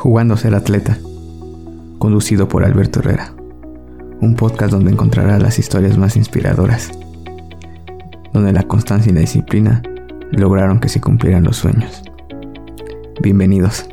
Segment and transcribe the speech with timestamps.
[0.00, 0.96] Jugando a ser atleta,
[1.98, 3.34] conducido por Alberto Herrera,
[4.22, 6.90] un podcast donde encontrarás las historias más inspiradoras,
[8.32, 9.82] donde la constancia y la disciplina
[10.32, 12.02] lograron que se cumplieran los sueños.
[13.20, 13.90] Bienvenidos.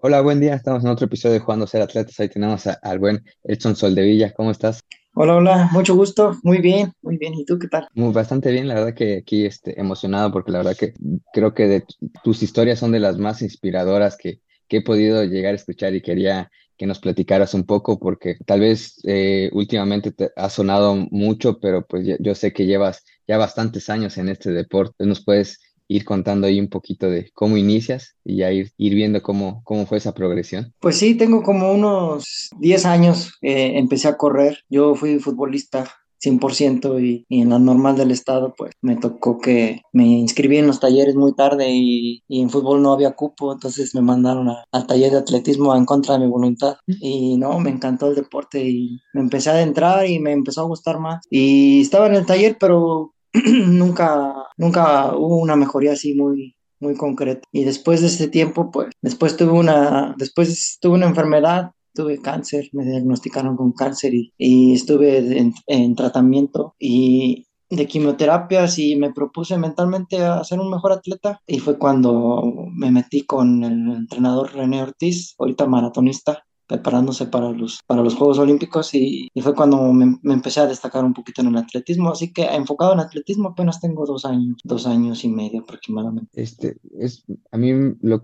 [0.00, 0.54] Hola, buen día.
[0.54, 2.18] Estamos en otro episodio de Jugando a ser atletas.
[2.20, 4.32] Ahí tenemos al buen Edson Soldevilla.
[4.32, 4.80] ¿Cómo estás?
[5.16, 7.34] Hola, hola, mucho gusto, muy bien, muy bien.
[7.34, 7.86] ¿Y tú qué tal?
[7.94, 10.92] Muy, bastante bien, la verdad que aquí este, emocionado porque la verdad que
[11.32, 11.84] creo que de,
[12.24, 16.02] tus historias son de las más inspiradoras que, que he podido llegar a escuchar y
[16.02, 21.60] quería que nos platicaras un poco porque tal vez eh, últimamente te ha sonado mucho,
[21.60, 25.06] pero pues yo, yo sé que llevas ya bastantes años en este deporte.
[25.06, 29.22] ¿Nos puedes ir contando ahí un poquito de cómo inicias y ya ir, ir viendo
[29.22, 30.72] cómo, cómo fue esa progresión.
[30.80, 35.90] Pues sí, tengo como unos 10 años, empecé a correr, yo fui futbolista
[36.24, 40.66] 100% y, y, en la normal del estado pues me tocó que me inscribí en
[40.66, 44.86] los talleres muy tarde y, y en fútbol no había cupo, entonces me mandaron al
[44.86, 46.76] taller de atletismo en contra de mi voluntad.
[46.86, 50.66] Y no, me encantó el deporte y me empecé a adentrar y me empezó a
[50.66, 51.24] gustar más.
[51.30, 53.14] Y estaba en el taller pero
[53.66, 57.46] nunca, nunca hubo una mejoría así muy, muy concreta.
[57.52, 62.68] Y después de este tiempo, pues, después tuve una, después tuve una enfermedad, tuve cáncer,
[62.72, 69.58] me diagnosticaron con cáncer y, estuve en, en, tratamiento y de quimioterapias y me propuse
[69.58, 74.82] mentalmente a ser un mejor atleta y fue cuando me metí con el entrenador René
[74.82, 80.18] Ortiz, ahorita maratonista, preparándose para los, para los Juegos Olímpicos y, y fue cuando me,
[80.22, 83.80] me, empecé a destacar un poquito en el atletismo, así que enfocado en atletismo apenas
[83.80, 86.30] tengo dos años, dos años y medio aproximadamente.
[86.40, 88.22] Este, es, a mí lo,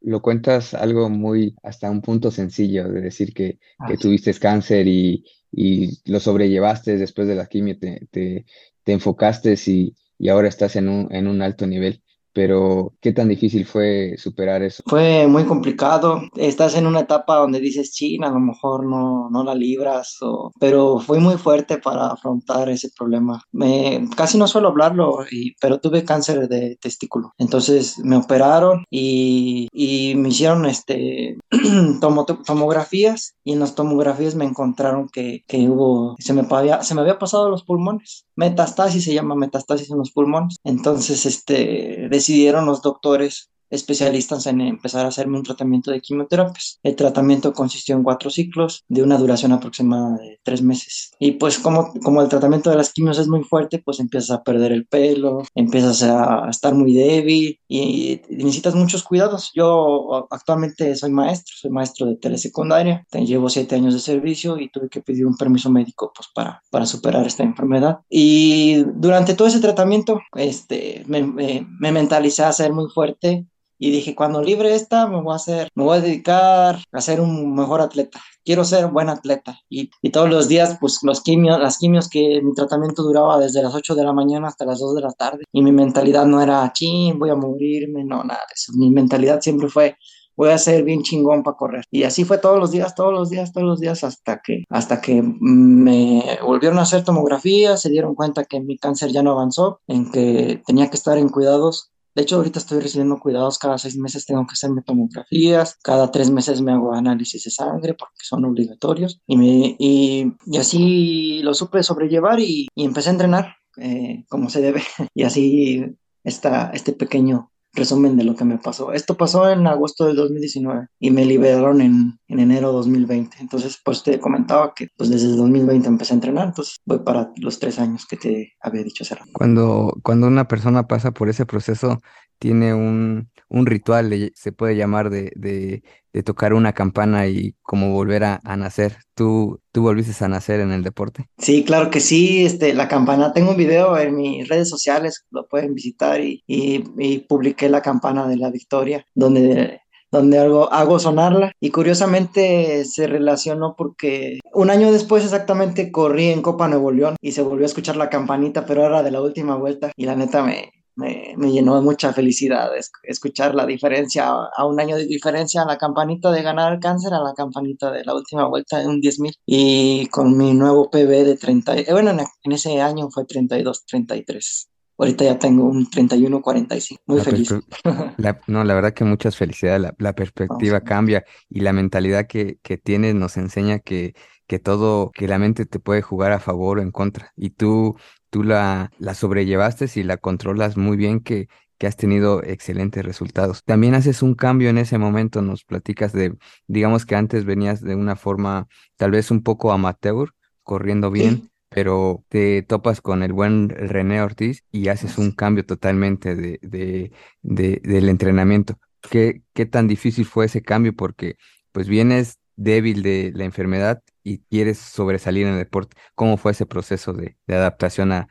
[0.00, 4.86] lo cuentas algo muy, hasta un punto sencillo, de decir que, ah, que tuviste cáncer
[4.86, 8.46] y, y lo sobrellevaste después de la quimio, te, te,
[8.84, 12.02] te enfocaste y, y ahora estás en un, en un alto nivel
[12.38, 14.84] pero ¿qué tan difícil fue superar eso?
[14.86, 16.22] Fue muy complicado.
[16.36, 20.52] Estás en una etapa donde dices, China, a lo mejor no, no la libras, o...
[20.60, 23.42] pero fue muy fuerte para afrontar ese problema.
[23.50, 27.32] Me, casi no suelo hablarlo, y, pero tuve cáncer de testículo.
[27.38, 31.38] Entonces me operaron y, y me hicieron este,
[32.00, 36.94] tomo, tomografías y en las tomografías me encontraron que, que hubo, se me, había, se
[36.94, 38.26] me había pasado los pulmones.
[38.36, 40.58] Metastasis se llama metastasis en los pulmones.
[40.62, 46.78] Entonces, este, decidieron los doctores especialistas en empezar a hacerme un tratamiento de quimioterapias.
[46.82, 51.12] El tratamiento consistió en cuatro ciclos de una duración aproximada de tres meses.
[51.18, 54.42] Y pues como, como el tratamiento de las quimios es muy fuerte, pues empiezas a
[54.42, 59.50] perder el pelo, empiezas a estar muy débil y, y necesitas muchos cuidados.
[59.54, 64.88] Yo actualmente soy maestro, soy maestro de telesecundaria, llevo siete años de servicio y tuve
[64.88, 68.00] que pedir un permiso médico pues para, para superar esta enfermedad.
[68.08, 73.46] Y durante todo ese tratamiento este, me, me, me mentalicé a ser muy fuerte
[73.78, 77.20] y dije, cuando libre esta, me voy a hacer, me voy a dedicar a ser
[77.20, 78.20] un mejor atleta.
[78.44, 79.58] Quiero ser buen atleta.
[79.68, 83.62] Y, y todos los días, pues los quimios, las quimios que mi tratamiento duraba desde
[83.62, 85.44] las 8 de la mañana hasta las 2 de la tarde.
[85.52, 88.72] Y mi mentalidad no era, ching, voy a morirme, no, nada eso.
[88.76, 89.96] Mi mentalidad siempre fue,
[90.36, 91.84] voy a ser bien chingón para correr.
[91.90, 95.00] Y así fue todos los días, todos los días, todos los días, hasta que, hasta
[95.00, 99.80] que me volvieron a hacer tomografía, se dieron cuenta que mi cáncer ya no avanzó,
[99.86, 103.96] en que tenía que estar en cuidados de hecho, ahorita estoy recibiendo cuidados, cada seis
[103.96, 108.44] meses tengo que hacerme tomografías, cada tres meses me hago análisis de sangre porque son
[108.44, 114.50] obligatorios y, me, y, así lo supe sobrellevar y, y empecé a entrenar eh, como
[114.50, 114.82] se debe
[115.14, 115.84] y así
[116.24, 118.92] está este pequeño resumen de lo que me pasó.
[118.92, 123.38] Esto pasó en agosto del 2019 y me liberaron en, en enero 2020.
[123.40, 127.32] Entonces, pues te comentaba que pues desde el 2020 empecé a entrenar, entonces voy para
[127.36, 129.30] los tres años que te había dicho hace rato.
[129.32, 132.00] Cuando, cuando una persona pasa por ese proceso,
[132.38, 137.92] tiene un, un ritual, se puede llamar de, de, de, tocar una campana y como
[137.92, 138.98] volver a, a, nacer.
[139.14, 141.26] ¿Tú, ¿Tú volviste a nacer en el deporte?
[141.38, 145.48] Sí, claro que sí, este, la campana, tengo un video en mis redes sociales, lo
[145.48, 150.98] pueden visitar y, y, y publiqué la campana de la victoria, donde donde hago, hago
[150.98, 151.52] sonarla.
[151.60, 157.32] Y curiosamente se relacionó porque un año después exactamente corrí en Copa Nuevo León y
[157.32, 159.92] se volvió a escuchar la campanita, pero era de la última vuelta.
[159.96, 162.70] Y la neta me, me, me, llenó de mucha felicidad
[163.04, 167.20] escuchar la diferencia, a un año de diferencia, la campanita de ganar el cáncer a
[167.20, 171.36] la campanita de la última vuelta de un 10.000 y con mi nuevo PB de
[171.36, 174.68] 30, eh, bueno, en, en, ese año fue 32, 33.
[174.98, 177.54] Ahorita ya tengo un 31-45, muy la feliz.
[178.18, 182.58] La, no, la verdad que muchas felicidades, la, la perspectiva cambia y la mentalidad que,
[182.62, 184.14] que tienes nos enseña que,
[184.48, 187.32] que todo, que la mente te puede jugar a favor o en contra.
[187.36, 187.96] Y tú
[188.30, 191.48] tú la, la sobrellevaste y la controlas muy bien, que,
[191.78, 193.64] que has tenido excelentes resultados.
[193.64, 196.36] También haces un cambio en ese momento, nos platicas de,
[196.66, 202.24] digamos que antes venías de una forma tal vez un poco amateur, corriendo bien, pero
[202.28, 207.80] te topas con el buen René Ortiz y haces un cambio totalmente de, de, de,
[207.84, 208.78] del entrenamiento.
[209.00, 210.92] ¿Qué, ¿Qué tan difícil fue ese cambio?
[210.96, 211.36] Porque
[211.70, 215.96] pues vienes débil de la enfermedad y quieres sobresalir en el deporte.
[216.14, 218.28] ¿Cómo fue ese proceso de, adaptación a,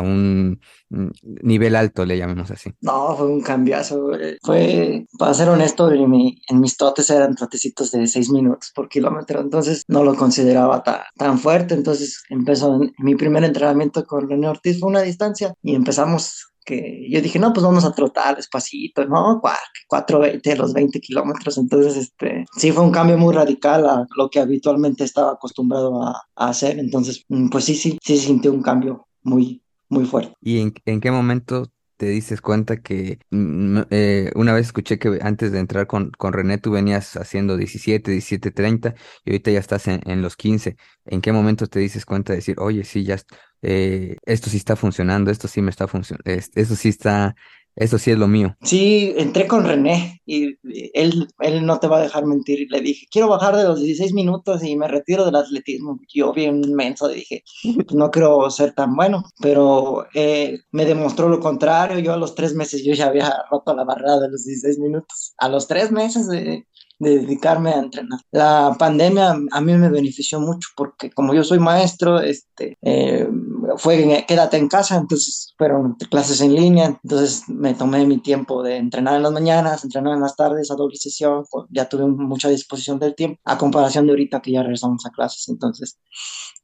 [0.00, 1.08] un mm,
[1.42, 2.70] nivel alto, le llamemos así?
[2.80, 4.10] No, fue un cambiazo.
[4.42, 9.84] Fue, para ser honesto, en, mis trotes eran trotecitos de seis minutos por kilómetro, entonces
[9.86, 10.82] no lo consideraba
[11.16, 11.74] tan fuerte.
[11.74, 17.22] Entonces empezó mi primer entrenamiento con René Ortiz, fue una distancia y empezamos que yo
[17.22, 19.40] dije, no, pues vamos a trotar despacito, ¿no?
[19.88, 21.56] 4.20, los 20 kilómetros.
[21.56, 26.22] Entonces, este, sí fue un cambio muy radical a lo que habitualmente estaba acostumbrado a,
[26.34, 26.78] hacer.
[26.78, 30.34] Entonces, mm, pues sí, sí, sí sintió un cambio muy, muy fuerte.
[30.42, 31.66] ¿Y en, en qué momento
[31.96, 36.32] te dices cuenta que mm, eh, una vez escuché que antes de entrar con, con
[36.32, 38.94] René tú venías haciendo 17, 17, 30
[39.24, 40.76] y ahorita ya estás en, en los 15.
[41.06, 43.16] ¿En qué momento te dices cuenta de decir, oye, sí, ya
[43.62, 47.34] eh, esto sí está funcionando, esto sí me está funcionando, esto sí está
[47.76, 48.56] eso sí es lo mío.
[48.62, 50.56] Sí, entré con René y
[50.94, 52.66] él, él no te va a dejar mentir.
[52.70, 56.00] Le dije, quiero bajar de los 16 minutos y me retiro del atletismo.
[56.12, 61.38] Yo bien inmenso dije, pues no quiero ser tan bueno, pero eh, me demostró lo
[61.38, 61.98] contrario.
[61.98, 65.34] Yo a los tres meses yo ya había roto la barrera de los 16 minutos.
[65.36, 66.66] A los tres meses de,
[66.98, 68.20] de dedicarme a entrenar.
[68.30, 73.28] La pandemia a mí me benefició mucho porque como yo soy maestro, este, eh,
[73.76, 78.76] fue quédate en casa, entonces fueron clases en línea, entonces me tomé mi tiempo de
[78.76, 82.98] entrenar en las mañanas, entrenar en las tardes a doble sesión, ya tuve mucha disposición
[82.98, 85.98] del tiempo, a comparación de ahorita que ya regresamos a clases, entonces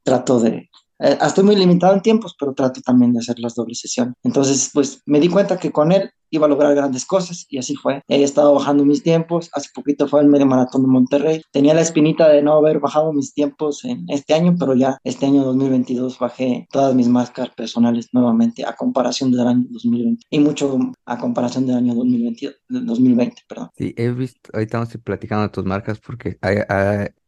[0.02, 0.68] trato de
[0.98, 4.14] eh, estoy muy limitado en tiempos, pero trato también de hacer las dobles sesiones.
[4.22, 7.76] Entonces, pues me di cuenta que con él iba a lograr grandes cosas y así
[7.76, 8.02] fue.
[8.08, 11.42] He estado bajando mis tiempos, hace poquito fue el medio maratón de Monterrey.
[11.52, 15.26] Tenía la espinita de no haber bajado mis tiempos en este año, pero ya este
[15.26, 20.78] año 2022 bajé todas mis marcas personales nuevamente a comparación del año 2020 y mucho
[21.04, 23.68] a comparación del año 2020, 2020 perdón.
[23.76, 26.56] Sí, he visto, ahorita estamos platicando de tus marcas porque hay,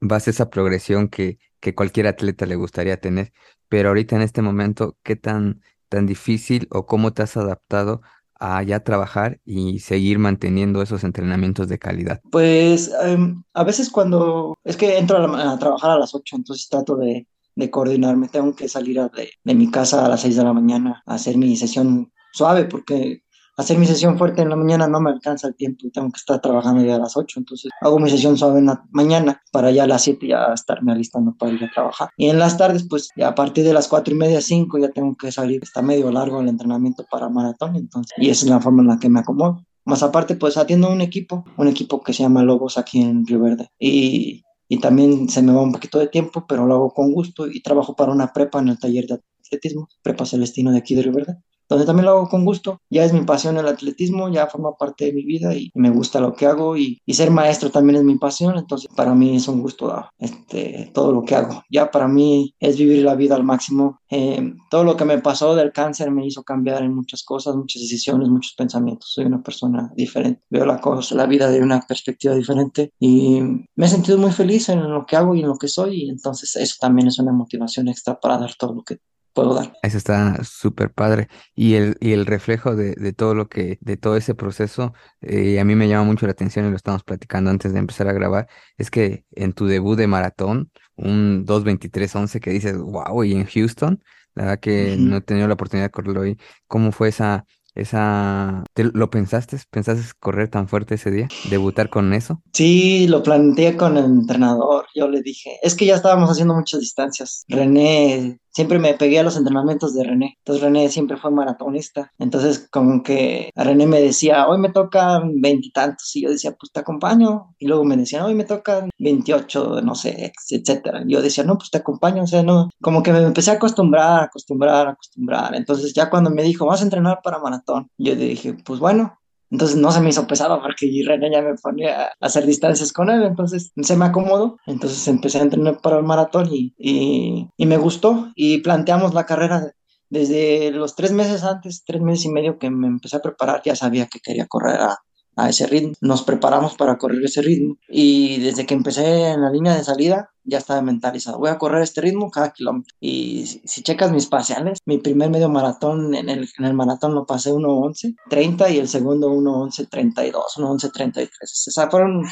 [0.00, 3.32] vas a esa progresión que, que cualquier atleta le gustaría tener
[3.68, 8.02] pero ahorita en este momento, ¿qué tan, tan difícil o cómo te has adaptado
[8.44, 12.20] a ya trabajar y seguir manteniendo esos entrenamientos de calidad?
[12.30, 16.96] Pues em, a veces cuando es que entro a, trabajar a las 8, entonces trato
[16.96, 17.26] de,
[17.56, 21.02] de coordinarme, tengo que salir de, de, mi casa a las 6 de la mañana
[21.06, 23.22] a hacer mi sesión suave porque
[23.56, 26.40] hacer mi sesión fuerte en la mañana no me alcanza el tiempo, tengo que estar
[26.40, 29.84] trabajando ya a las 8, entonces hago mi sesión suave en la mañana para ya
[29.84, 32.10] a las 7 ya estarme alistando para ir a trabajar.
[32.16, 34.90] Y en las tardes, pues ya a partir de las 4 y media, 5 ya
[34.90, 38.60] tengo que salir, está medio largo el entrenamiento para maratón, entonces, y esa es la
[38.60, 39.64] forma en la que me acomodo.
[39.86, 43.40] Más aparte, pues atiendo un equipo, un equipo que se llama Lobos aquí en Río
[43.40, 43.68] Verde.
[43.78, 47.46] Y, y también se me va un poquito de tiempo, pero lo hago con gusto
[47.46, 51.02] y trabajo para una prepa en el taller de atletismo, Prepa Celestino de aquí de
[51.02, 51.36] Río Verde
[51.68, 52.80] donde también lo hago con gusto.
[52.90, 56.20] Ya es mi pasión el atletismo, ya forma parte de mi vida y me gusta
[56.20, 59.62] lo que hago y, ser maestro también es mi pasión, entonces para mí es un
[59.62, 61.62] gusto este, todo lo que hago.
[61.70, 64.00] Ya para mí es vivir la vida al máximo.
[64.10, 67.82] Eh, todo lo que me pasó del cáncer me hizo cambiar en muchas cosas, muchas
[67.82, 69.12] decisiones, muchos pensamientos.
[69.12, 73.40] Soy una persona diferente, veo la, cosa, la vida de una perspectiva diferente y
[73.76, 76.10] me he sentido muy feliz en lo que hago y en lo que soy y
[76.10, 78.98] entonces eso también es una motivación extra para dar todo lo que
[79.34, 79.72] puedo dar.
[79.82, 81.28] Eso está súper padre.
[81.54, 85.60] Y el, y el reflejo de, de, todo lo que, de todo ese proceso, eh,
[85.60, 88.12] a mí me llama mucho la atención y lo estamos platicando antes de empezar a
[88.12, 88.48] grabar,
[88.78, 94.02] es que en tu debut de maratón, un 2.23.11 que dices, wow, y en Houston,
[94.34, 98.64] la verdad que no he tenido la oportunidad de correrlo hoy, ¿cómo fue esa, esa,
[98.76, 99.58] ¿lo pensaste?
[99.70, 101.28] ¿Pensaste correr tan fuerte ese día?
[101.50, 102.42] ¿Debutar con eso?
[102.52, 104.86] Sí, lo planteé con el entrenador.
[104.94, 107.44] Yo le dije, es que ya estábamos haciendo muchas distancias.
[107.48, 110.36] René siempre me pegué a los entrenamientos de René.
[110.38, 112.12] Entonces René siempre fue maratonista.
[112.18, 116.14] Entonces como que René me decía, hoy me tocan veintitantos.
[116.16, 117.54] Y, yo decía, pues te acompaño.
[117.58, 121.02] Y luego me decían, hoy me tocan veintiocho, no sé, etcétera.
[121.06, 122.22] yo decía, no, pues te acompaño.
[122.22, 125.54] O sea, no, como que me empecé a acostumbrar, acostumbrar, acostumbrar.
[125.54, 129.18] Entonces ya cuando me dijo, vas a entrenar para maratón, yo dije, pues bueno,
[129.50, 133.10] entonces no se me hizo pesado porque René ya me ponía a hacer distancias con
[133.10, 134.58] él, entonces se me acomodó.
[134.66, 139.72] Entonces empecé a entrenar para el maratón y, y, me gustó y planteamos la carrera
[140.10, 143.76] desde los tres meses antes, tres meses y medio que me empecé a preparar, ya
[143.76, 144.98] sabía que quería correr a
[145.36, 145.94] a ese ritmo.
[146.00, 150.30] Nos preparamos para correr ese ritmo y desde que empecé en la línea de salida
[150.44, 152.94] ya estaba mentalizado, voy a correr este ritmo cada kilómetro.
[153.00, 157.24] Y si, checas mis parciales, mi primer medio maratón en el, en el maratón lo
[157.24, 161.66] pasé 1.11, 30 y el segundo 1.11, 32, 1.11, 33.
[161.68, 162.24] O sea, fueron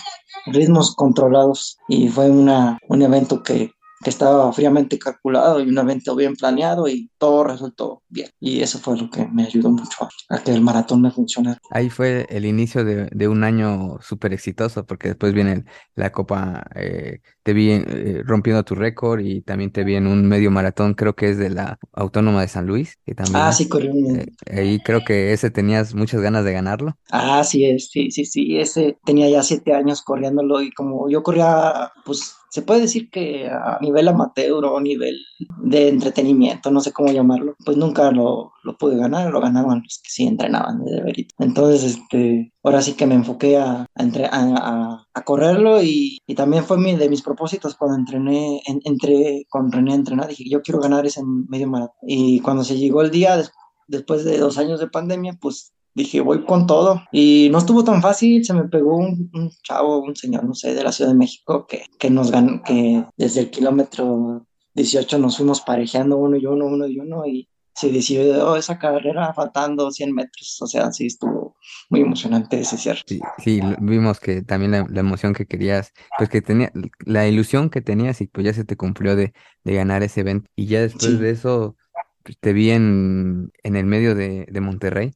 [0.47, 6.14] ritmos controlados y fue una, un evento que, que estaba fríamente calculado y un evento
[6.14, 8.30] bien planeado y todo resultó bien.
[8.40, 11.61] Y eso fue lo que me ayudó mucho a, que el maratón me funcionara.
[11.71, 16.64] Ahí fue el inicio de, de un año súper exitoso porque después viene la Copa,
[16.75, 20.94] eh, te vi eh, rompiendo tu récord y también te vi en un medio maratón,
[20.94, 22.99] creo que es de la Autónoma de San Luis.
[23.04, 23.92] Que también, ah, sí, corrió.
[23.92, 26.97] Eh, ahí creo que ese tenías muchas ganas de ganarlo.
[27.11, 31.23] Ah, sí, es, sí, sí, sí, ese tenía ya siete años corriéndolo y como yo
[31.23, 35.16] corría, pues se puede decir que a nivel amateur o a nivel
[35.62, 40.00] de entretenimiento, no sé cómo llamarlo, pues nunca lo, lo pude ganar, lo ganaban los
[40.02, 41.34] que sí entrenaban de verito.
[41.38, 46.78] Entonces, este, ahora sí que me enfoqué a, a, a, correrlo y, y, también fue
[46.78, 51.06] mi, de mis propósitos cuando entrené, entré con René a entrenar, dije, yo quiero ganar
[51.06, 51.96] ese medio maratón.
[52.02, 53.42] Y cuando se llegó el día,
[53.87, 57.02] después de dos años de pandemia, pues dije, voy con todo.
[57.12, 60.84] Y no estuvo tan fácil, se me pegó un, chavo, un señor, no sé, de
[60.84, 65.61] la Ciudad de México, que, que nos ganó, que desde el kilómetro 18 nos fuimos
[65.61, 70.58] parejeando uno y uno, uno y uno, y se decidió esa carrera faltando 100 metros.
[70.61, 71.56] O sea, sí estuvo
[71.88, 73.00] muy emocionante ese cierre.
[73.06, 76.70] Sí, sí vimos que también la, emoción que querías, pues que tenía,
[77.04, 79.32] la ilusión que tenías y pues ya se te cumplió de,
[79.64, 80.50] de ganar ese evento.
[80.54, 81.76] Y ya después de eso,
[82.22, 85.12] pues, te vi en, en el medio de, de Monterrey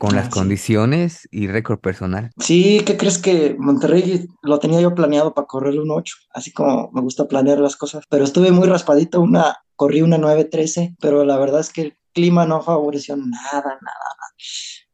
[0.00, 2.30] con las ah, condiciones y récord personal.
[2.38, 6.16] Sí, ¿qué crees que Monterrey lo tenía yo planeado para correr un 8?
[6.32, 10.96] Así como me gusta planear las cosas, pero estuve muy raspadito, una corrí una 9.13,
[11.00, 14.34] pero la verdad es que el clima no favoreció nada, nada, nada.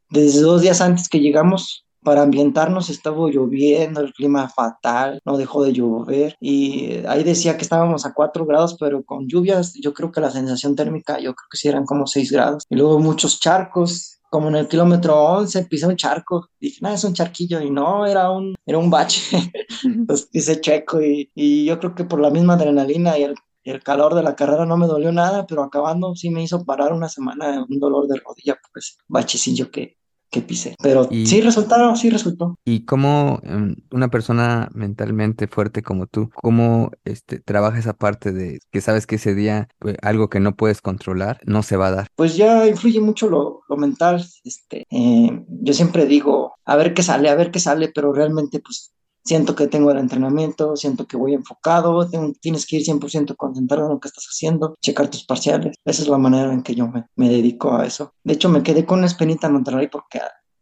[0.09, 5.63] Desde dos días antes que llegamos, para ambientarnos estaba lloviendo, el clima fatal, no dejó
[5.63, 10.11] de llover y ahí decía que estábamos a 4 grados, pero con lluvias yo creo
[10.11, 13.39] que la sensación térmica yo creo que sí eran como 6 grados y luego muchos
[13.39, 17.69] charcos, como en el kilómetro 11 pisé un charco, dije, no, es un charquillo, y
[17.69, 19.21] no, era un, era un bache,
[19.83, 23.83] entonces pisé checo, y, y, yo creo que por la misma adrenalina y el, el,
[23.83, 27.09] calor de la carrera no me dolió nada, pero acabando sí me hizo parar una
[27.09, 29.97] semana un dolor de rodilla por ese bachecillo que,
[30.29, 30.75] que pisé.
[30.81, 32.57] Pero sí resultaron, sí resultó.
[32.65, 38.59] ¿Y cómo em, una persona mentalmente fuerte como tú, cómo este, trabaja esa parte de
[38.71, 41.91] que sabes que ese día pues, algo que no puedes controlar no se va a
[41.91, 42.07] dar?
[42.15, 44.25] Pues ya influye mucho lo, lo mental.
[44.43, 48.59] Este, eh, yo siempre digo, a ver qué sale, a ver qué sale, pero realmente
[48.59, 48.91] pues
[49.27, 52.07] siento que tengo el entrenamiento, siento que voy enfocado,
[52.39, 55.75] tienes que ir 100% concentrado en lo que estás haciendo, checar tus parciales.
[55.85, 58.13] Esa es la manera en que yo me, me dedico a eso.
[58.23, 60.19] De hecho, me quedé con una espinita en Monterrey porque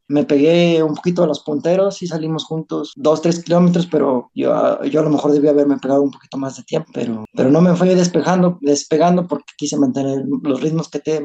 [0.07, 4.83] me pegué un poquito a los punteros y salimos juntos dos, tres kilómetros, pero yo,
[4.83, 7.61] yo a lo mejor debía haberme pegado un poquito más de tiempo, pero, pero no
[7.61, 11.23] me fui despejando, despegando porque quise mantener los ritmos que te,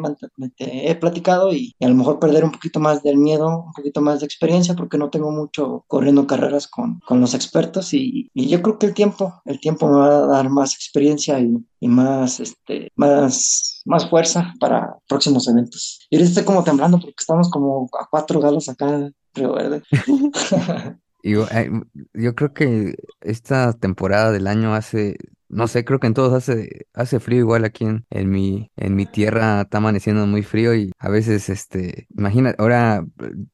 [0.58, 4.20] he platicado y, a lo mejor perder un poquito más del miedo, un poquito más
[4.20, 8.62] de experiencia, porque no tengo mucho corriendo carreras con, con los expertos y, y yo
[8.62, 12.40] creo que el tiempo, el tiempo me va a dar más experiencia y, y más,
[12.40, 16.06] este, más, más fuerza para próximos eventos.
[16.10, 19.82] Y ahorita estoy como temblando porque estamos como a cuatro galos acá, Río Verde.
[21.24, 21.70] yo, eh,
[22.12, 25.16] yo creo que esta temporada del año hace
[25.50, 28.94] no sé, creo que en todos hace, hace frío igual aquí en, en mi, en
[28.94, 33.04] mi tierra está amaneciendo muy frío y a veces, este, imagina, ahora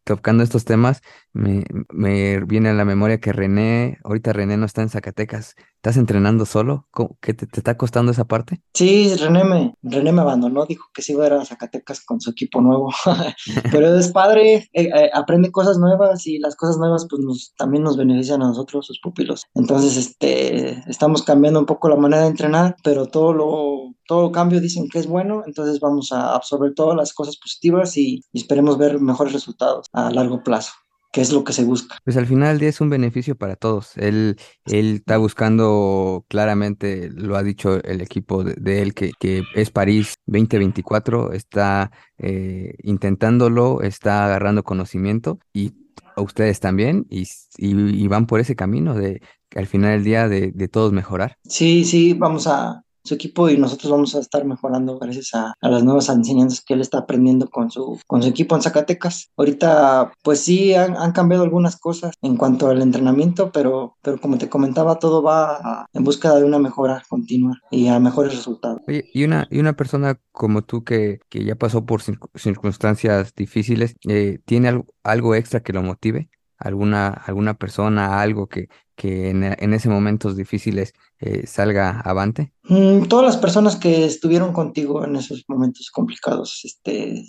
[0.04, 1.00] tocando estos temas,
[1.37, 6.47] me, viene a la memoria que René, ahorita René no está en Zacatecas, ¿estás entrenando
[6.47, 6.88] solo?
[7.21, 8.62] ¿Qué te, está costando esa parte?
[8.75, 12.21] Sí, René me, René me abandonó, dijo que sí iba a ir a Zacatecas con
[12.21, 12.93] su equipo nuevo,
[13.71, 17.85] pero es padre, eh, eh, aprende cosas nuevas y las cosas nuevas pues nos, también
[17.85, 19.45] nos benefician a nosotros, sus pupilos.
[19.55, 24.61] Entonces, este, estamos cambiando un poco la manera de entrenar, pero todo lo, todo cambio
[24.61, 29.00] dicen que es bueno, entonces vamos a absorber todas las cosas positivas y, esperemos ver
[29.00, 30.73] mejores resultados a largo plazo
[31.21, 31.99] es lo que se busca.
[32.05, 33.97] Pues al final del día es un beneficio para todos.
[33.97, 39.71] Él, él está buscando claramente, lo ha dicho el equipo de, él, que, que, es
[39.71, 45.75] París 2024, está eh, intentándolo, está agarrando conocimiento y
[46.17, 49.21] ustedes también y, y, van por ese camino de
[49.55, 51.37] al final del día de, de todos mejorar.
[51.45, 55.85] Sí, sí, vamos a, su equipo y nosotros vamos a estar mejorando gracias a, las
[55.85, 59.31] nuevas enseñanzas que él está aprendiendo con su, con su equipo en Zacatecas.
[59.37, 64.49] Ahorita, pues sí, han, cambiado algunas cosas en cuanto al entrenamiento, pero, pero como te
[64.49, 68.83] comentaba, todo va en búsqueda de una mejora continua y a mejores resultados.
[68.87, 72.03] y una, y una persona como tú que, que ya pasó por
[72.35, 76.29] circunstancias difíciles, eh, ¿tiene algo, algo extra que lo motive?
[76.59, 82.53] Alguna, alguna persona, algo que, que en, en esos momentos difíciles eh, salga avante?
[82.65, 87.23] Mm, todas las personas que estuvieron contigo en esos momentos complicados, este,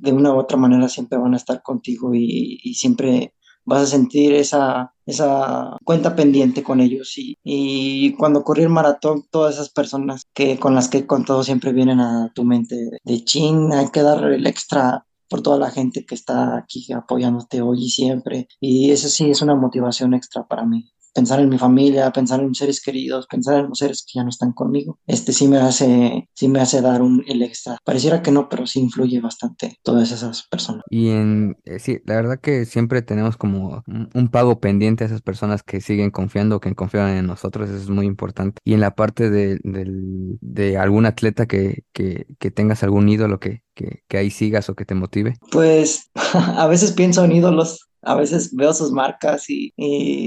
[0.00, 3.86] de, una u otra manera siempre van a estar contigo y, y siempre vas a
[3.86, 7.16] sentir esa, esa cuenta pendiente con ellos.
[7.16, 11.42] Y, y cuando corrí el maratón, todas esas personas que con las que con todo
[11.42, 15.70] siempre vienen a tu mente de chin, hay que dar el extra por toda la
[15.70, 18.48] gente que está aquí apoyándote hoy y siempre.
[18.60, 22.48] Y eso sí es una motivación extra para mí pensar en mi familia, pensar en
[22.48, 25.58] mis seres queridos, pensar en los seres que ya no están conmigo, este sí me
[25.58, 27.78] hace, sí me hace dar un, el extra.
[27.84, 30.82] Pareciera que no, pero sí influye bastante todas esas personas.
[30.90, 35.22] Y en, eh, sí, la verdad que siempre tenemos como un, pago pendiente a esas
[35.22, 38.58] personas que siguen confiando, que confían en nosotros, eso es muy importante.
[38.64, 43.62] Y en la parte de, de algún atleta que, que, que tengas algún ídolo que,
[43.74, 45.34] que, que, ahí sigas o que te motive?
[45.50, 49.72] Pues a veces pienso en ídolos, a veces veo sus marcas y,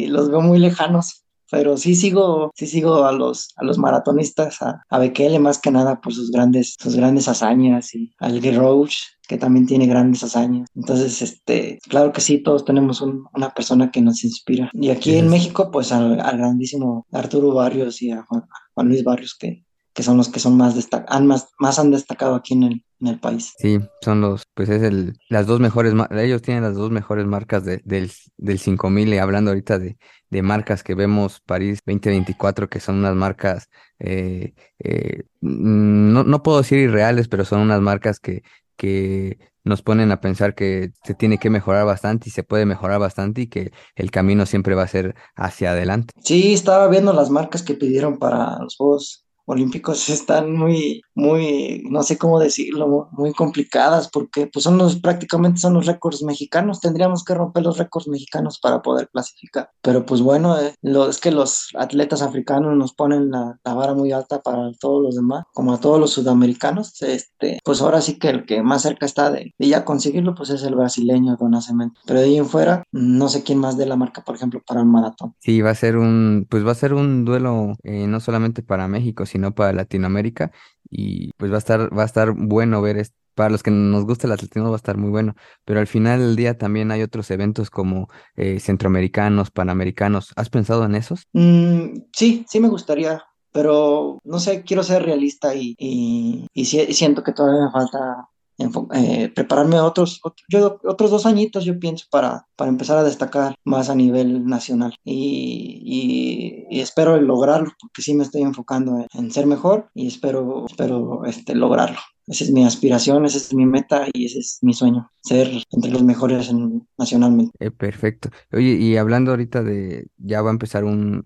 [0.07, 4.83] los veo muy lejanos, pero sí sigo, sí sigo a los, a los maratonistas, a,
[4.89, 8.95] a Bekele más que nada por sus grandes, sus grandes hazañas y al Roach,
[9.27, 10.69] que también tiene grandes hazañas.
[10.75, 14.69] Entonces, este, claro que sí, todos tenemos una persona que nos inspira.
[14.73, 19.65] Y aquí en México, pues al, grandísimo Arturo Barrios y a Juan, Luis Barrios, que,
[19.97, 20.75] que son los que son más,
[21.07, 23.55] han más, más han destacado aquí en el, en el país.
[23.57, 27.65] Sí, son los, pues es el, las dos mejores, ellos tienen las dos mejores marcas
[27.65, 29.97] de, del, del 5000 y hablando ahorita de,
[30.29, 36.59] de marcas que vemos París 2024, que son unas marcas, eh, eh, no, no puedo
[36.59, 38.43] decir irreales, pero son unas marcas que,
[38.75, 42.99] que nos ponen a pensar que se tiene que mejorar bastante y se puede mejorar
[42.99, 46.13] bastante y que el camino siempre va a ser hacia adelante.
[46.21, 52.03] Sí, estaba viendo las marcas que pidieron para los Juegos olímpicos están muy, muy, no
[52.03, 57.23] sé cómo decirlo, muy complicadas porque pues son los, prácticamente son los récords mexicanos, tendríamos
[57.23, 61.31] que romper los récords mexicanos para poder clasificar, pero pues bueno, eh, lo, es que
[61.31, 65.79] los atletas africanos nos ponen la, vara muy alta para todos los demás, como a
[65.79, 69.85] todos los sudamericanos, este, pues ahora sí que el que más cerca está de, ya
[69.85, 73.59] conseguirlo pues es el brasileño Don Cemento, pero de ahí en fuera no sé quién
[73.59, 75.35] más de la marca, por ejemplo, para el maratón.
[75.39, 78.87] Sí, va a ser un, pues va a ser un duelo eh, no solamente para
[78.87, 80.51] México, sino sino para Latinoamérica
[80.89, 83.15] y pues va a estar, va a estar bueno ver esto.
[83.35, 86.19] Para los que nos gusta el atletismo va a estar muy bueno, pero al final
[86.19, 90.33] del día también hay otros eventos como eh, centroamericanos, panamericanos.
[90.35, 91.27] ¿Has pensado en esos?
[91.33, 97.23] Mm, sí, sí me gustaría, pero no sé, quiero ser realista y, y, y siento
[97.23, 102.69] que todavía me falta eh, prepararme otros, yo, otros dos añitos, yo pienso, para, para
[102.69, 104.95] empezar a destacar más a nivel nacional.
[105.03, 110.65] Y, y, espero lograrlo, porque sí me estoy enfocando en, en, ser mejor y espero,
[110.67, 111.99] espero este, lograrlo.
[112.27, 115.91] Esa es mi aspiración, esa es mi meta y ese es mi sueño, ser entre
[115.91, 116.51] los mejores
[116.97, 117.53] nacionalmente.
[117.59, 118.29] Eh, perfecto.
[118.51, 121.23] Oye, y hablando ahorita de, ya va a empezar un,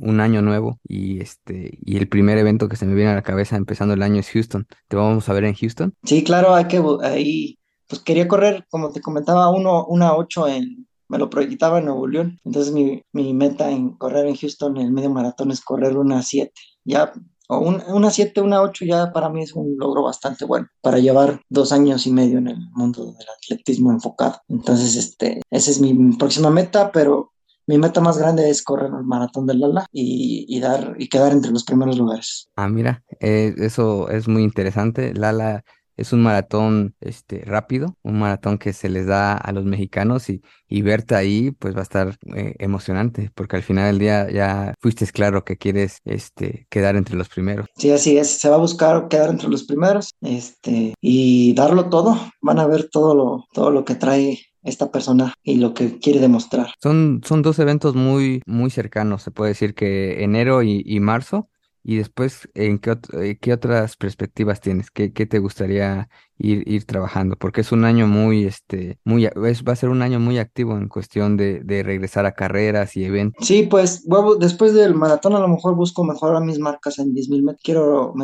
[0.00, 3.22] un, año nuevo y este y el primer evento que se me viene a la
[3.22, 4.68] cabeza empezando el año es Houston.
[4.86, 5.92] ¿Te vamos a ver en Houston?
[6.04, 10.86] Sí, claro, hay que, ahí, pues quería correr, como te comentaba, uno, una 8 en,
[11.08, 12.38] me lo proyectaba en Nuevo León.
[12.44, 16.52] Entonces mi, mi meta en correr en Houston, el medio maratón, es correr una 7.
[16.84, 17.12] Ya
[17.48, 21.40] o una 7, una 8 ya para mí es un logro bastante bueno para llevar
[21.48, 24.40] dos años y medio en el mundo del atletismo enfocado.
[24.48, 27.32] Entonces, este, esa es mi próxima meta, pero
[27.66, 31.32] mi meta más grande es correr el maratón del Lala y, y, dar y quedar
[31.32, 32.48] entre los primeros lugares.
[32.56, 35.14] Ah, mira, eh, eso es muy interesante.
[35.14, 35.64] Lala
[35.96, 40.42] es un maratón este, rápido, un maratón que se les da a los mexicanos y,
[40.68, 44.74] y verte ahí pues va a estar eh, emocionante porque al final del día ya
[44.80, 47.66] fuiste claro que quieres este, quedar entre los primeros.
[47.76, 52.18] Sí, así es, se va a buscar quedar entre los primeros este, y darlo todo,
[52.40, 56.20] van a ver todo lo, todo lo que trae esta persona y lo que quiere
[56.20, 56.72] demostrar.
[56.82, 61.48] Son, son dos eventos muy, muy cercanos, se puede decir que enero y, y marzo
[61.86, 64.90] y después, ¿en qué, eh, qué otras perspectivas tienes?
[64.90, 67.36] ¿Qué, qué te gustaría ir, ir trabajando?
[67.36, 70.78] Porque es un año muy, este, muy, es, va a ser un año muy activo
[70.78, 73.46] en cuestión de, de regresar a carreras y eventos.
[73.46, 74.06] Sí, pues
[74.40, 77.62] después del maratón a lo mejor busco mejorar mis marcas en 10.000 metros.
[77.62, 78.14] Quiero,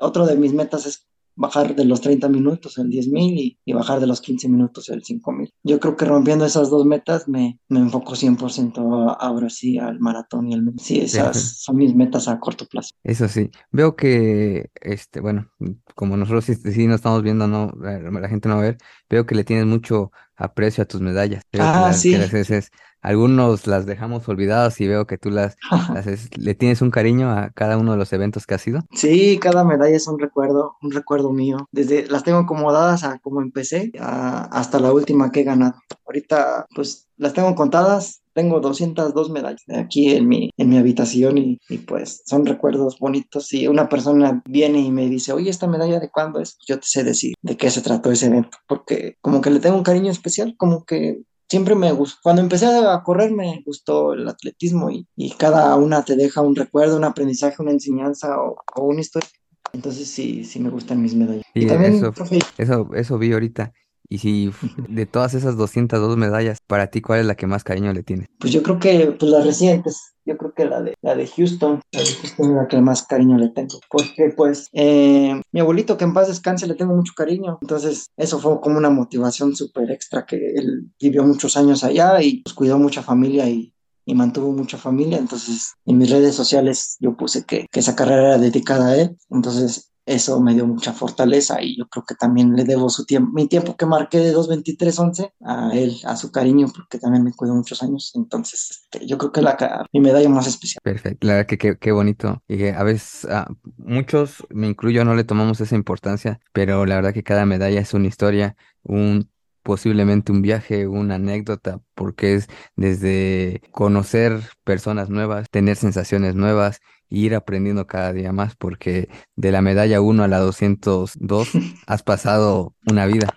[0.00, 1.06] otro de mis metas es
[1.40, 5.02] bajar de los 30 minutos el 10.000 y, y bajar de los 15 minutos el
[5.02, 5.50] 5.000.
[5.64, 10.48] Yo creo que rompiendo esas dos metas me, me enfoco 100% ahora sí al maratón
[10.48, 10.70] y el...
[10.78, 12.94] Sí, esas son mis metas a corto plazo.
[13.02, 15.50] Eso sí, veo que, este, bueno,
[15.94, 19.24] como nosotros sí, sí no estamos viendo, no, la, gente no va a ver, veo
[19.24, 21.42] que le tienes mucho aprecio a tus medallas.
[21.58, 22.12] ah, sí.
[22.12, 22.62] Que
[23.02, 25.56] algunos las dejamos olvidadas y veo que tú las,
[26.36, 28.80] le tienes un cariño a cada uno de los eventos que has ido.
[28.92, 31.68] Sí, cada medalla es un recuerdo, un recuerdo mío.
[31.72, 35.80] Desde las tengo acomodadas a como empecé hasta la última que he ganado.
[36.06, 41.58] Ahorita pues las tengo contadas, tengo 202 medallas aquí en mi, en mi habitación y,
[41.86, 43.48] pues son recuerdos bonitos.
[43.48, 46.56] Si una persona viene y me dice, oye, ¿esta medalla de cuándo es?
[46.66, 49.76] Yo te sé decir de qué se trató ese evento, porque como que le tengo
[49.76, 52.20] un cariño especial, como que siempre me gustó.
[52.22, 56.96] Cuando empecé a correr me gustó el atletismo y, cada una te deja un recuerdo,
[56.96, 59.28] un aprendizaje, una enseñanza o, una historia.
[59.72, 61.44] Entonces sí, sí me gustan mis medallas.
[61.54, 62.12] Y, también, eso,
[62.56, 63.72] eso, eso vi ahorita.
[64.12, 64.50] Y si
[64.88, 68.26] de todas esas 202 medallas, para ti, ¿cuál es la que más cariño le tiene?
[68.40, 71.80] Pues yo creo que pues las recientes, yo creo que la de, la de Houston,
[71.92, 73.78] la de Houston es la que más cariño le tengo.
[73.88, 77.58] Porque pues eh, mi abuelito que en paz descanse le tengo mucho cariño.
[77.62, 82.42] Entonces eso fue como una motivación súper extra que él vivió muchos años allá y
[82.42, 83.72] pues, cuidó mucha familia y,
[84.10, 85.18] y mantuvo mucha familia.
[85.18, 89.16] Entonces, en mis redes sociales yo puse que, que, esa carrera era dedicada a él.
[89.30, 93.30] Entonces, eso me dio mucha fortaleza y yo creo que también le debo su tiempo,
[93.32, 97.54] mi tiempo que marqué de 2.23.11 a él, a su cariño, porque también me cuidó
[97.54, 98.10] muchos años.
[98.14, 100.80] Entonces, este, yo creo que la mi medalla más especial.
[100.82, 102.42] Perfecto, la verdad que qué bonito.
[102.48, 103.46] Y a veces a
[103.76, 107.94] muchos, me incluyo, no le tomamos esa importancia, pero la verdad que cada medalla es
[107.94, 109.30] una historia, un
[109.70, 117.36] posiblemente un viaje, una anécdota, porque es desde conocer personas nuevas, tener sensaciones nuevas ir
[117.36, 121.50] aprendiendo cada día más, porque de la medalla 1 a la 202
[121.86, 123.36] has pasado una vida.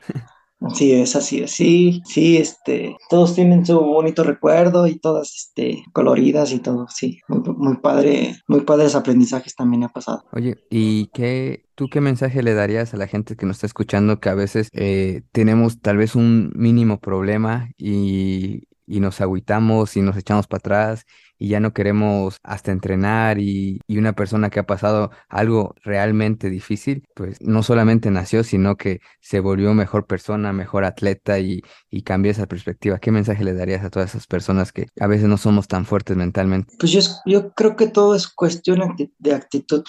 [0.64, 6.52] Así es, así sí, sí, este, todos tienen su bonito recuerdo y todas, este, coloridas
[6.54, 10.24] y todo, sí, muy, muy padre, muy padres aprendizajes también ha pasado.
[10.32, 14.20] Oye, ¿y qué, tú qué mensaje le darías a la gente que nos está escuchando
[14.20, 20.02] que a veces eh, tenemos tal vez un mínimo problema y, y nos agüitamos y
[20.02, 21.06] nos echamos para atrás
[21.44, 27.04] y ya no queremos hasta entrenar y, una persona que ha pasado algo realmente difícil,
[27.16, 32.32] pues no solamente nació, sino que se volvió mejor persona, mejor atleta y, y cambió
[32.32, 33.00] esa perspectiva.
[33.00, 36.16] ¿Qué mensaje le darías a todas esas personas que a veces no somos tan fuertes
[36.16, 36.74] mentalmente?
[36.80, 38.82] Pues yo, yo creo que todo es cuestión
[39.20, 39.84] de actitud,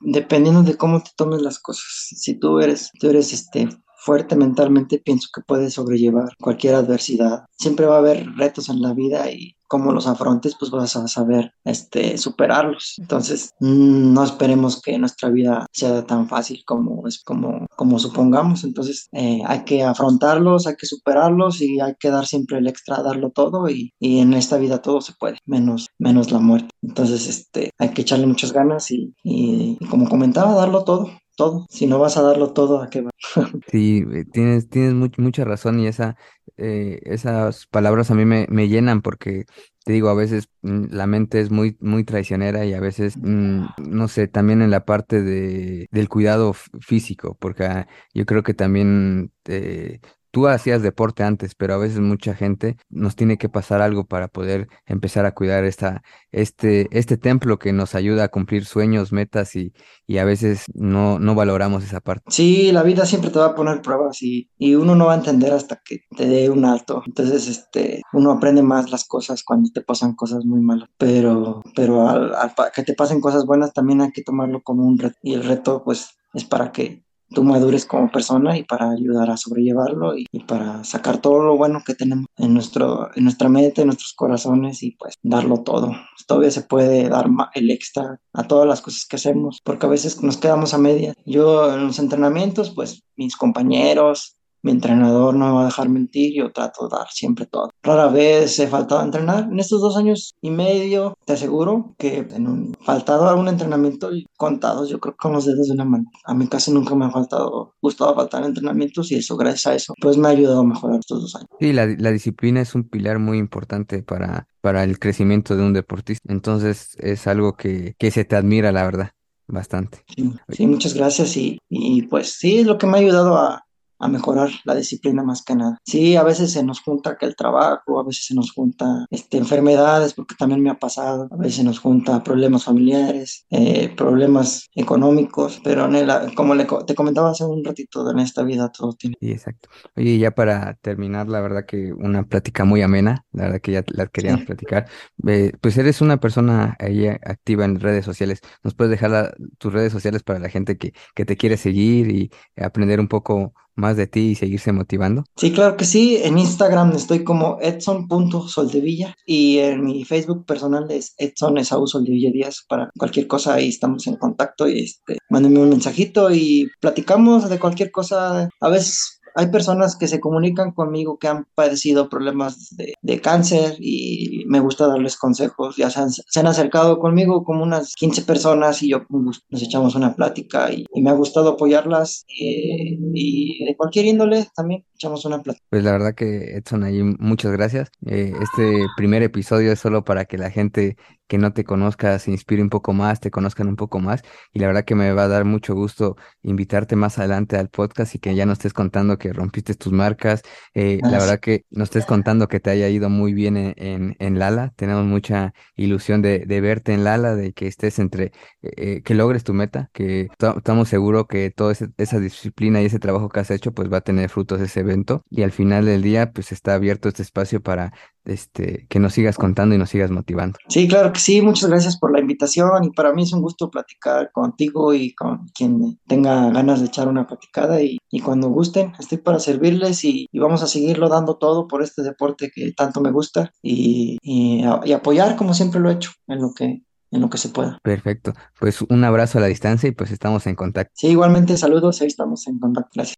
[0.00, 1.86] dependiendo de cómo te tomes las cosas.
[1.88, 7.44] Si tú eres, tú eres este fuerte mentalmente, pienso que puedes sobrellevar cualquier adversidad.
[7.58, 11.06] Siempre va a haber retos en la vida y como los afrontes, pues vas a
[11.08, 12.94] saber este, superarlos.
[12.98, 18.64] Entonces, mm, no esperemos que nuestra vida sea tan fácil como, es, como, como supongamos.
[18.64, 23.02] Entonces, eh, hay que afrontarlos, hay que superarlos y hay que dar siempre el extra,
[23.02, 26.70] darlo todo y, y, en esta vida todo se puede, menos, menos la muerte.
[26.82, 31.66] Entonces, este, hay que echarle muchas ganas y, y como comentaba, darlo todo todo.
[31.70, 33.10] Si no vas a darlo todo, ¿a qué va?
[33.70, 36.16] sí, eh, tienes, tienes mucha razón y esa,
[36.56, 39.44] eh, esas palabras a mí me, me, llenan porque
[39.84, 43.66] te digo, a veces mm, la mente es muy, muy traicionera y a veces, mm,
[43.78, 48.54] no sé, también en la parte de, del cuidado físico, porque ah, yo creo que
[48.54, 53.80] también eh, Tú hacías deporte antes, pero a veces mucha gente nos tiene que pasar
[53.80, 58.64] algo para poder empezar a cuidar esta, este, este templo que nos ayuda a cumplir
[58.64, 59.72] sueños, metas y,
[60.06, 62.24] y a veces no, no valoramos esa parte.
[62.28, 65.18] Sí, la vida siempre te va a poner pruebas y, y uno no va a
[65.18, 67.02] entender hasta que te dé un alto.
[67.06, 70.88] Entonces, este, uno aprende más las cosas cuando te pasan cosas muy malas.
[70.98, 74.98] Pero, pero al, al que te pasen cosas buenas también hay que tomarlo como un
[74.98, 75.16] reto.
[75.22, 79.36] Y el reto, pues, es para que tú madures como persona y para ayudar a
[79.36, 83.88] sobrellevarlo y, para sacar todo lo bueno que tenemos en, nuestro, en nuestra mente, en
[83.88, 85.92] nuestros corazones y pues darlo todo.
[86.26, 90.22] Todavía se puede dar el extra a todas las cosas que hacemos porque a veces
[90.22, 91.14] nos quedamos a media.
[91.26, 96.34] Yo en los entrenamientos, pues mis compañeros, mi entrenador no me va a dejar mentir,
[96.34, 97.70] yo trato de dar siempre todo.
[97.82, 99.48] Rara vez he faltado a entrenar.
[99.50, 104.88] En estos dos años y medio, te aseguro que en un faltado algún entrenamiento contados,
[104.88, 106.04] yo creo que con los dedos de una mano.
[106.24, 109.94] A mí casi nunca me ha faltado, gustado faltar entrenamientos y eso, gracias a eso,
[110.00, 111.48] pues me ha ayudado a mejorar estos dos años.
[111.60, 115.72] Sí, la, la disciplina es un pilar muy importante para, para el crecimiento de un
[115.72, 116.32] deportista.
[116.32, 119.10] Entonces es algo que, que se te admira, la verdad
[119.48, 120.04] bastante.
[120.50, 123.64] Sí, muchas gracias y, y, pues sí, es lo que me ha ayudado a,
[123.98, 125.78] a mejorar la disciplina más que nada.
[125.84, 129.38] Sí, a veces se nos junta que el trabajo, a veces se nos junta este,
[129.38, 134.68] enfermedades, porque también me ha pasado, a veces se nos junta problemas familiares, eh, problemas
[134.74, 139.16] económicos, pero en como le, te comentaba hace un ratito, en esta vida todo tiene.
[139.20, 139.68] Sí, exacto.
[139.96, 143.84] Oye, ya para terminar, la verdad que una plática muy amena, la verdad que ya
[143.88, 144.86] la queríamos platicar.
[145.26, 148.40] Eh, pues eres una persona ahí activa en redes sociales.
[148.62, 152.30] ¿Nos puedes dejar tus redes sociales para la gente que, que te quiere seguir y
[152.56, 155.24] aprender un poco más de ti y seguirse motivando?
[155.36, 156.18] Sí, claro que sí.
[156.22, 162.64] En Instagram estoy como edson.soldevilla y en mi Facebook personal es Edson Esaú Soldevilla Díaz.
[162.68, 167.58] Para cualquier cosa ahí estamos en contacto y este, mándenme un mensajito y platicamos de
[167.58, 168.48] cualquier cosa.
[168.60, 173.76] A veces hay personas que se comunican conmigo que han padecido problemas de, de cáncer
[173.78, 175.76] y me gusta darles consejos.
[175.76, 176.00] Ya se
[176.40, 181.02] han, acercado conmigo como unas 15 personas y yo nos echamos una plática y, y
[181.02, 185.64] me ha gustado apoyarlas eh, y de cualquier índole también echamos una plática.
[185.70, 187.90] Pues la verdad que Edson, ahí muchas gracias.
[188.06, 190.96] Eh, este primer episodio es solo para que la gente
[191.28, 194.22] que no te conozca se inspire un poco más, te conozcan un poco más.
[194.52, 198.14] Y la verdad que me va a dar mucho gusto invitarte más adelante al podcast
[198.14, 200.42] y que ya nos estés contando que rompiste tus marcas.
[200.74, 204.16] Eh, la verdad que nos estés contando que te haya ido muy bien en, en,
[204.18, 204.72] en Lala.
[204.76, 209.44] Tenemos mucha ilusión de, de, verte en Lala, de que estés entre, eh, que logres
[209.44, 213.72] tu meta, que estamos seguros que toda esa disciplina y ese trabajo que has hecho
[213.72, 215.24] pues va a tener frutos ese evento.
[215.30, 217.92] Y al final del día pues está abierto este espacio para
[218.24, 220.58] este, que nos sigas contando y nos sigas motivando.
[220.68, 223.70] Sí, claro que sí, muchas gracias por la invitación y para mí es un gusto
[223.70, 228.92] platicar contigo y con quien tenga ganas de echar una platicada y, y cuando gusten,
[228.98, 233.00] estoy para servirles y, y, vamos a seguirlo dando todo por este deporte que tanto
[233.00, 237.20] me gusta y, y, y apoyar como siempre lo he hecho en lo que en
[237.20, 237.78] lo que se pueda.
[237.82, 238.34] Perfecto.
[238.58, 240.92] Pues un abrazo a la distancia y pues estamos en contacto.
[240.94, 242.90] Sí, igualmente saludos, ahí estamos en contacto.
[242.94, 243.16] Gracias.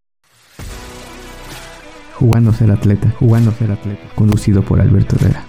[2.21, 5.43] Jugando ser atleta, jugando ser atleta, conducido por Alberto Herrera.